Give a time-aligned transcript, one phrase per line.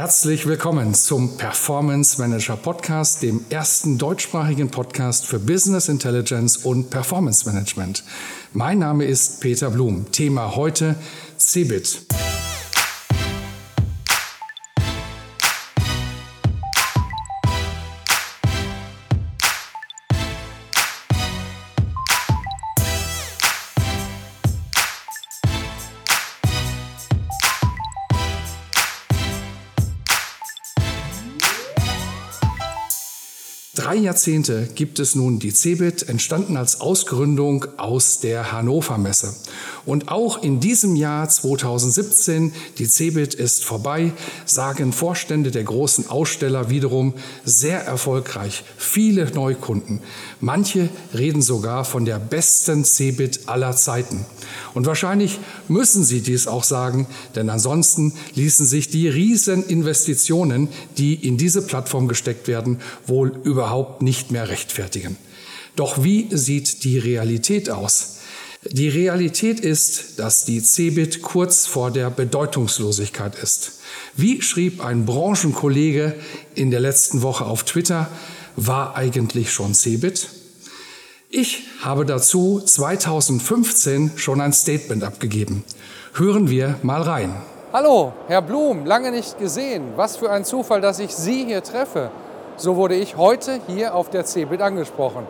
[0.00, 7.46] Herzlich willkommen zum Performance Manager Podcast, dem ersten deutschsprachigen Podcast für Business Intelligence und Performance
[7.46, 8.02] Management.
[8.54, 10.10] Mein Name ist Peter Blum.
[10.10, 10.96] Thema heute
[11.36, 12.06] CeBIT.
[33.80, 39.34] Drei Jahrzehnte gibt es nun die CeBIT, entstanden als Ausgründung aus der Hannover Messe.
[39.86, 44.12] Und auch in diesem Jahr 2017, die CeBIT ist vorbei,
[44.44, 50.00] sagen Vorstände der großen Aussteller wiederum sehr erfolgreich, viele Neukunden.
[50.40, 54.26] Manche reden sogar von der besten CeBIT aller Zeiten.
[54.74, 61.14] Und wahrscheinlich müssen sie dies auch sagen, denn ansonsten ließen sich die riesen Investitionen, die
[61.14, 65.16] in diese Plattform gesteckt werden, wohl überhaupt überhaupt nicht mehr rechtfertigen.
[65.74, 68.18] Doch wie sieht die Realität aus?
[68.62, 73.80] Die Realität ist, dass die CeBIT kurz vor der Bedeutungslosigkeit ist.
[74.16, 76.14] Wie schrieb ein Branchenkollege
[76.54, 78.08] in der letzten Woche auf Twitter,
[78.56, 80.28] war eigentlich schon CeBIT?
[81.30, 85.64] Ich habe dazu 2015 schon ein Statement abgegeben.
[86.12, 87.34] Hören wir mal rein.
[87.72, 89.92] Hallo, Herr Blum, lange nicht gesehen.
[89.96, 92.10] Was für ein Zufall, dass ich Sie hier treffe.
[92.60, 95.26] So wurde ich heute hier auf der CeBIT angesprochen.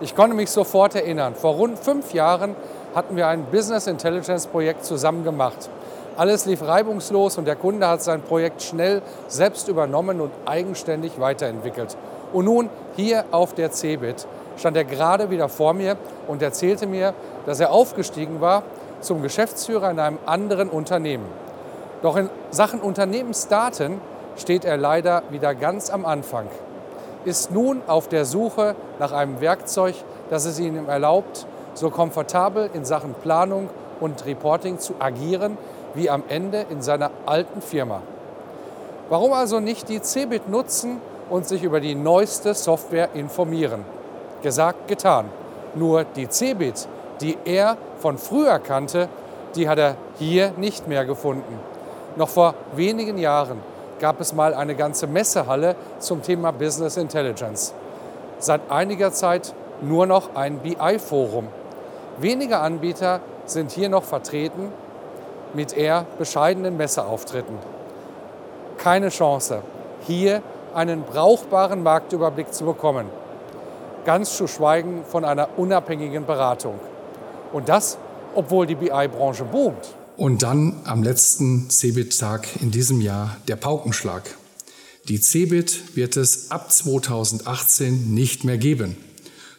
[0.00, 1.34] Ich konnte mich sofort erinnern.
[1.34, 2.56] Vor rund fünf Jahren
[2.94, 5.68] hatten wir ein Business Intelligence Projekt zusammen gemacht.
[6.16, 11.98] Alles lief reibungslos und der Kunde hat sein Projekt schnell selbst übernommen und eigenständig weiterentwickelt.
[12.32, 17.12] Und nun hier auf der CeBIT stand er gerade wieder vor mir und erzählte mir,
[17.44, 18.62] dass er aufgestiegen war
[19.02, 21.26] zum Geschäftsführer in einem anderen Unternehmen.
[22.00, 24.00] Doch in Sachen Unternehmensdaten
[24.38, 26.46] steht er leider wieder ganz am Anfang
[27.24, 29.94] ist nun auf der Suche nach einem Werkzeug,
[30.30, 33.68] das es ihm erlaubt, so komfortabel in Sachen Planung
[34.00, 35.58] und Reporting zu agieren
[35.94, 38.02] wie am Ende in seiner alten Firma.
[39.08, 43.84] Warum also nicht die CeBIT nutzen und sich über die neueste Software informieren?
[44.42, 45.26] Gesagt, getan.
[45.74, 46.88] Nur die CeBIT,
[47.20, 49.08] die er von früher kannte,
[49.54, 51.58] die hat er hier nicht mehr gefunden.
[52.16, 53.58] Noch vor wenigen Jahren
[54.00, 57.72] gab es mal eine ganze Messehalle zum Thema Business Intelligence.
[58.38, 61.48] Seit einiger Zeit nur noch ein BI-Forum.
[62.18, 64.72] Wenige Anbieter sind hier noch vertreten
[65.54, 67.56] mit eher bescheidenen Messeauftritten.
[68.78, 69.62] Keine Chance,
[70.06, 70.42] hier
[70.74, 73.06] einen brauchbaren Marktüberblick zu bekommen.
[74.04, 76.78] Ganz zu schweigen von einer unabhängigen Beratung.
[77.52, 77.98] Und das,
[78.34, 79.94] obwohl die BI-Branche boomt.
[80.20, 84.36] Und dann am letzten CeBIT-Tag in diesem Jahr der Paukenschlag.
[85.08, 88.98] Die CeBIT wird es ab 2018 nicht mehr geben.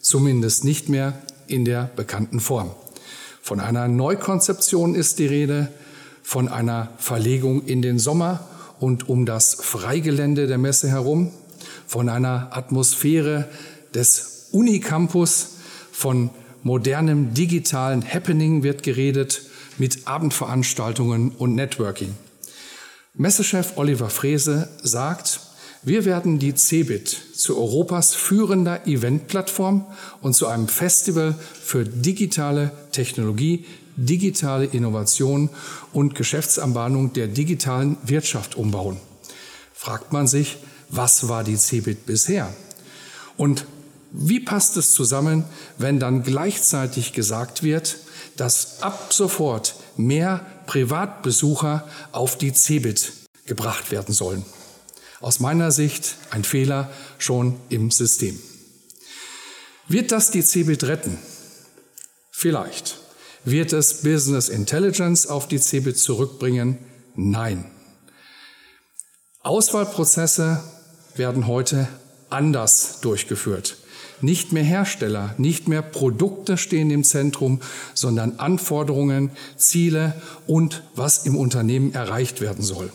[0.01, 2.69] Zumindest nicht mehr in der bekannten Form.
[3.41, 5.69] Von einer Neukonzeption ist die Rede,
[6.21, 8.47] von einer Verlegung in den Sommer
[8.79, 11.31] und um das Freigelände der Messe herum,
[11.87, 13.49] von einer Atmosphäre
[13.95, 15.55] des Unicampus,
[15.91, 16.29] von
[16.61, 19.41] modernem digitalen Happening wird geredet
[19.77, 22.15] mit Abendveranstaltungen und Networking.
[23.13, 25.41] Messechef Oliver Frese sagt,
[25.83, 29.85] wir werden die CeBIT zu Europas führender Eventplattform
[30.21, 33.65] und zu einem Festival für digitale Technologie,
[33.95, 35.49] digitale Innovation
[35.91, 38.97] und Geschäftsanbahnung der digitalen Wirtschaft umbauen.
[39.73, 40.57] Fragt man sich,
[40.89, 42.53] was war die CeBIT bisher?
[43.37, 43.65] Und
[44.11, 45.45] wie passt es zusammen,
[45.77, 47.97] wenn dann gleichzeitig gesagt wird,
[48.37, 53.13] dass ab sofort mehr Privatbesucher auf die CeBIT
[53.45, 54.45] gebracht werden sollen.
[55.21, 58.39] Aus meiner Sicht ein Fehler schon im System.
[59.87, 61.17] Wird das die CeBIT retten?
[62.31, 62.97] Vielleicht.
[63.43, 66.77] Wird es Business Intelligence auf die CeBIT zurückbringen?
[67.15, 67.69] Nein.
[69.41, 70.63] Auswahlprozesse
[71.15, 71.87] werden heute
[72.29, 73.77] anders durchgeführt.
[74.21, 77.59] Nicht mehr Hersteller, nicht mehr Produkte stehen im Zentrum,
[77.93, 80.13] sondern Anforderungen, Ziele
[80.47, 82.91] und was im Unternehmen erreicht werden soll.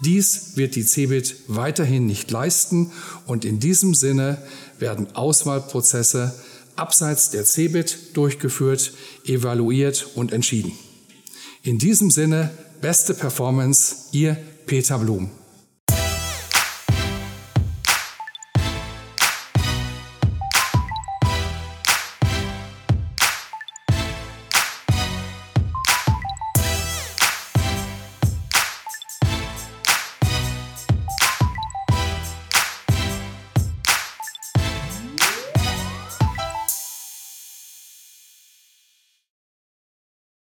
[0.00, 2.90] Dies wird die CeBIT weiterhin nicht leisten
[3.26, 4.38] und in diesem Sinne
[4.78, 6.34] werden Auswahlprozesse
[6.74, 8.92] abseits der CeBIT durchgeführt,
[9.24, 10.72] evaluiert und entschieden.
[11.62, 14.36] In diesem Sinne beste Performance, Ihr
[14.66, 15.30] Peter Blum.